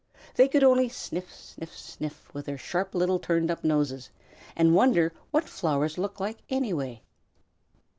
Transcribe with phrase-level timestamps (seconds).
[0.33, 4.09] They could only sniff, sniff, sniff with their sharp little turned up noses,
[4.55, 7.03] and wonder what flowers look like, any way.